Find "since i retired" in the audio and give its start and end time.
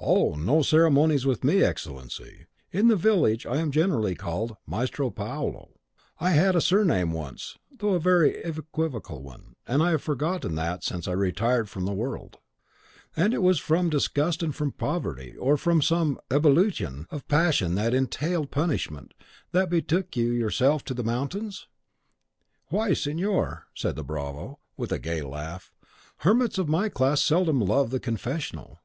10.84-11.68